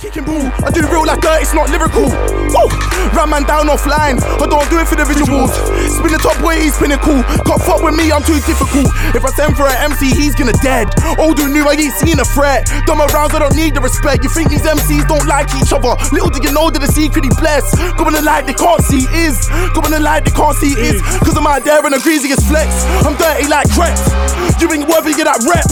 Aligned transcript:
Kicking 0.00 0.24
ball, 0.24 0.40
I 0.64 0.72
do 0.72 0.80
real 0.88 1.04
like 1.04 1.20
dirt, 1.20 1.44
it's 1.44 1.52
not 1.52 1.68
lyrical. 1.68 2.08
Woo! 2.08 2.66
Ram 3.12 3.36
man 3.36 3.44
down 3.44 3.68
offline, 3.68 4.16
I 4.16 4.48
don't 4.48 4.64
do 4.72 4.80
it 4.80 4.88
for 4.88 4.96
the 4.96 5.04
visuals. 5.04 5.52
Spin 5.92 6.08
the 6.08 6.16
top 6.16 6.40
way, 6.40 6.56
he's 6.64 6.72
pinnacle. 6.80 7.20
Can't 7.44 7.60
fuck 7.60 7.84
with 7.84 7.92
me, 7.92 8.08
I'm 8.08 8.24
too 8.24 8.40
difficult. 8.48 8.88
If 9.12 9.20
I 9.20 9.30
send 9.36 9.60
for 9.60 9.68
an 9.68 9.92
MC, 9.92 10.08
he's 10.16 10.32
gonna 10.32 10.56
dead. 10.64 10.88
Old 11.20 11.36
or 11.36 11.52
new, 11.52 11.68
I 11.68 11.76
ain't 11.76 11.92
seen 12.00 12.16
a 12.16 12.24
threat. 12.24 12.64
Dumb 12.88 13.04
rounds, 13.12 13.36
I 13.36 13.44
don't 13.44 13.52
need 13.52 13.76
the 13.76 13.84
respect. 13.84 14.24
You 14.24 14.32
think 14.32 14.48
these 14.48 14.64
MCs 14.64 15.04
don't 15.04 15.28
like 15.28 15.52
each 15.60 15.68
other? 15.68 15.92
Little 16.16 16.32
do 16.32 16.40
you 16.40 16.48
know 16.56 16.72
that 16.72 16.80
the 16.80 16.88
secret 16.88 17.28
he 17.28 17.32
blessed. 17.36 17.76
Go 18.00 18.08
in 18.08 18.16
the 18.16 18.24
light, 18.24 18.48
they 18.48 18.56
can't 18.56 18.80
see 18.80 19.04
is. 19.12 19.36
Go 19.76 19.84
in 19.84 19.92
the 19.92 20.00
light, 20.00 20.24
they 20.24 20.32
can't 20.32 20.56
see 20.56 20.72
is. 20.80 21.04
Cause 21.20 21.36
I'm 21.36 21.44
out 21.44 21.60
there 21.68 21.84
in 21.84 21.92
the 21.92 22.00
greasiest 22.00 22.48
flex. 22.48 22.72
I'm 23.04 23.20
dirty 23.20 23.52
like 23.52 23.68
crepes. 23.76 24.08
You 24.56 24.72
ain't 24.72 24.88
worthy 24.88 25.12
of 25.12 25.28
that 25.28 25.44
rep. 25.44 25.68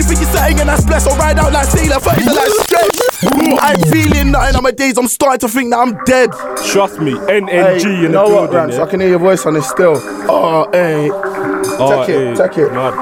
You 0.00 0.04
think 0.08 0.24
you're 0.24 0.32
saying 0.32 0.64
and 0.64 0.68
that's 0.72 0.88
blessed. 0.88 1.12
I'll 1.12 1.20
ride 1.20 1.36
out 1.36 1.52
like 1.52 1.68
Sailor, 1.68 2.00
30 2.00 2.24
like 2.24 2.56
stretch. 2.64 3.35
I 3.66 3.72
ain't 3.72 3.88
feeling 3.88 4.30
nothing 4.30 4.56
on 4.56 4.62
my 4.62 4.70
days. 4.70 4.96
I'm 4.96 5.08
starting 5.08 5.40
to 5.40 5.48
think 5.48 5.70
that 5.72 5.78
I'm 5.78 5.98
dead. 6.04 6.30
Trust 6.70 7.00
me, 7.00 7.14
NNG 7.14 7.48
Hey, 7.50 7.74
in 7.82 7.88
you 8.02 8.02
the 8.02 8.08
know 8.10 8.22
what, 8.28 8.50
building. 8.52 8.56
Rams? 8.56 8.74
yeah? 8.76 8.82
I 8.84 8.86
can 8.86 9.00
hear 9.00 9.08
your 9.10 9.18
voice 9.18 9.44
on 9.44 9.54
this 9.54 9.68
still. 9.68 9.94
Oh, 10.30 10.68
hey. 10.72 11.10
Oh, 11.12 12.04
take 12.06 12.14
it, 12.14 12.36
hey, 12.38 12.46
take 12.48 12.58
it. 12.58 12.72
Mad. 12.72 12.94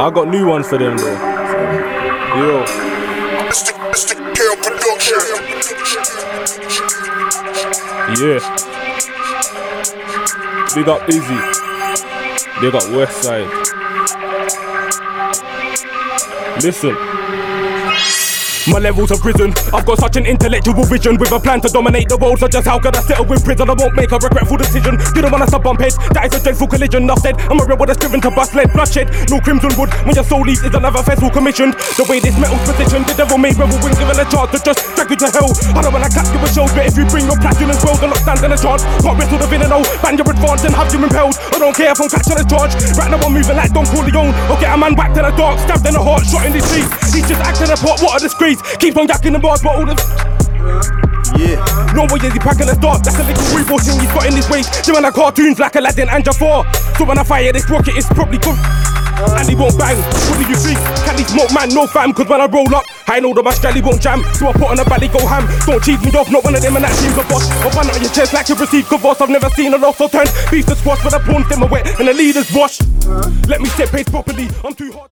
I 0.00 0.10
got 0.10 0.26
new 0.28 0.46
ones 0.48 0.66
for 0.68 0.78
them 0.78 0.96
though. 0.96 1.04
Yo, 2.42 2.64
Mr. 3.46 3.72
Mr. 3.92 4.14
Kill 4.34 4.56
Production. 4.56 5.22
yeah. 8.18 8.40
Big 10.74 10.88
up 10.88 11.08
Izzie. 11.08 11.42
Big 12.60 12.74
up 12.74 12.82
Westside. 12.90 13.48
Listen. 16.62 16.96
My 18.70 18.78
levels 18.78 19.10
have 19.10 19.24
risen. 19.26 19.50
I've 19.74 19.82
got 19.82 19.98
such 19.98 20.14
an 20.14 20.26
intellectual 20.26 20.84
vision 20.86 21.18
with 21.18 21.32
a 21.32 21.40
plan 21.40 21.60
to 21.62 21.68
dominate 21.68 22.08
the 22.08 22.16
world. 22.16 22.38
So 22.38 22.46
just 22.46 22.66
how 22.66 22.78
could 22.78 22.94
I 22.94 23.02
settle 23.02 23.26
with 23.26 23.42
prison? 23.42 23.66
I 23.66 23.74
won't 23.74 23.98
make 23.98 24.12
a 24.14 24.18
regretful 24.22 24.54
decision. 24.54 25.02
You 25.18 25.22
don't 25.22 25.32
wanna 25.34 25.50
sub 25.50 25.66
bump 25.66 25.80
heads. 25.82 25.98
That 26.14 26.30
is 26.30 26.38
a 26.38 26.40
dreadful 26.42 26.70
collision. 26.70 27.02
Enough 27.02 27.26
said. 27.26 27.34
I'm 27.50 27.58
a 27.58 27.64
rebel 27.66 27.86
that's 27.90 27.98
driven 27.98 28.22
to 28.22 28.30
bust 28.30 28.54
lead 28.54 28.70
bloodshed. 28.70 29.10
No 29.34 29.42
crimson 29.42 29.74
wood 29.74 29.90
when 30.06 30.14
your 30.14 30.22
soul 30.22 30.46
leaves 30.46 30.62
is 30.62 30.70
another 30.70 31.02
vessel 31.02 31.26
commissioned. 31.26 31.74
The 31.98 32.06
way 32.06 32.22
this 32.22 32.38
metal's 32.38 32.62
positioned, 32.62 33.10
the 33.10 33.18
devil 33.18 33.34
made 33.34 33.58
rebel 33.58 33.74
when 33.82 33.98
given 33.98 34.14
a 34.14 34.26
chance 34.30 34.50
to 34.54 34.58
just 34.62 34.78
drag 34.94 35.10
you 35.10 35.18
to 35.18 35.28
hell. 35.34 35.50
I 35.74 35.82
don't 35.82 35.90
wanna 35.90 36.06
clap 36.06 36.30
you 36.30 36.38
with 36.38 36.54
shows, 36.54 36.70
but 36.70 36.86
if 36.86 36.94
you 36.94 37.02
bring 37.10 37.26
your 37.26 37.38
platinum 37.42 37.74
well, 37.82 37.98
then 37.98 38.14
not 38.14 38.22
stand 38.22 38.46
in 38.46 38.54
a 38.54 38.58
chance. 38.58 38.86
Got 39.02 39.18
wrestle 39.18 39.42
the 39.42 39.50
villain, 39.50 39.74
oh, 39.74 39.82
ban 40.06 40.14
your 40.14 40.28
advance 40.30 40.62
and 40.62 40.74
have 40.78 40.86
you 40.94 41.02
impelled. 41.02 41.34
I 41.50 41.58
don't 41.58 41.74
care 41.74 41.90
if 41.90 41.98
I'm 41.98 42.06
catching 42.06 42.38
a 42.38 42.46
charge. 42.46 42.78
Right 42.94 43.10
now 43.10 43.18
I'm 43.18 43.34
moving 43.34 43.58
like 43.58 43.74
Don 43.74 43.90
Corleone. 43.90 44.30
Or 44.46 44.54
get 44.62 44.70
a 44.70 44.78
man 44.78 44.94
whacked 44.94 45.18
in 45.18 45.26
the 45.26 45.34
dark, 45.34 45.58
stabbed 45.66 45.82
in 45.82 45.98
the 45.98 46.02
heart, 46.02 46.22
shot 46.22 46.46
in 46.46 46.54
the 46.54 46.62
street. 46.62 46.86
He's 47.10 47.26
just 47.26 47.42
acting 47.42 47.66
a 47.66 47.76
part, 47.76 47.98
what 47.98 48.20
a 48.20 48.20
disgrace. 48.22 48.51
Keeps 48.78 48.96
on 48.96 49.06
yakking 49.06 49.32
the 49.32 49.38
bars, 49.38 49.62
but 49.62 49.74
all 49.76 49.86
the 49.86 49.96
Yeah. 51.38 51.56
no 51.94 52.04
way 52.12 52.20
is 52.20 52.32
he 52.32 52.38
packing 52.38 52.66
the 52.66 52.76
dark, 52.76 53.02
that's 53.02 53.16
a 53.18 53.24
little 53.24 53.44
real 53.56 53.78
thing 53.78 53.98
he's 54.00 54.12
got 54.12 54.26
in 54.26 54.36
his 54.36 54.48
waist. 54.50 54.84
Doing 54.84 55.02
like 55.02 55.14
cartoons 55.14 55.58
like 55.58 55.74
Aladdin 55.76 56.08
and 56.08 56.24
Jafar. 56.24 56.66
So 56.98 57.04
when 57.04 57.18
I 57.18 57.24
fire 57.24 57.52
this 57.52 57.68
rocket, 57.70 57.96
it's 57.96 58.06
probably 58.08 58.38
good. 58.38 58.58
And 59.38 59.48
he 59.48 59.54
won't 59.54 59.78
bang. 59.78 59.96
What 59.96 60.38
do 60.38 60.44
you 60.44 60.56
think? 60.56 60.78
Can 61.06 61.16
he 61.16 61.24
smoke 61.24 61.52
man? 61.54 61.68
No 61.70 61.86
fam, 61.86 62.12
cause 62.12 62.28
when 62.28 62.40
I 62.40 62.46
roll 62.46 62.74
up, 62.74 62.84
I 63.08 63.20
know 63.20 63.32
that 63.34 63.42
my 63.42 63.52
strally 63.52 63.82
won't 63.82 64.00
jam. 64.02 64.24
So 64.34 64.48
I 64.48 64.52
put 64.52 64.68
on 64.68 64.78
a 64.78 64.84
belly, 64.84 65.08
go 65.08 65.24
ham. 65.26 65.46
Don't 65.64 65.82
cheat 65.82 66.00
me 66.02 66.10
off, 66.12 66.30
not 66.30 66.44
one 66.44 66.54
of 66.54 66.62
them 66.62 66.76
and 66.76 66.84
that 66.84 66.94
team's 66.98 67.16
a 67.16 67.24
boss. 67.30 67.48
Bun 67.74 67.88
out 67.88 68.00
your 68.00 68.10
chest 68.10 68.32
like 68.34 68.48
you 68.48 68.56
received 68.56 68.88
good 68.88 69.02
boss. 69.02 69.20
I've 69.20 69.30
never 69.30 69.48
seen 69.50 69.72
a 69.74 69.78
loss 69.78 70.00
or 70.00 70.08
turn. 70.08 70.26
Beef 70.50 70.66
the 70.66 70.74
squash, 70.74 71.02
but 71.02 71.10
the 71.12 71.20
prawns 71.20 71.48
them 71.48 71.64
wet 71.70 71.86
and 71.98 72.08
the 72.08 72.14
leaders 72.14 72.52
wash. 72.52 72.80
Let 73.48 73.60
me 73.60 73.68
set 73.70 73.90
pace 73.90 74.08
properly, 74.08 74.48
I'm 74.64 74.74
too 74.74 74.92
hot. 74.92 75.10